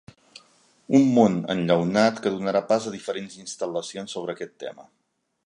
[0.99, 4.89] Un món enllaunat que donarà pas a diferents instal·lacions sobre aquest tema.